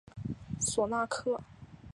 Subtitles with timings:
[0.59, 1.39] 索纳克。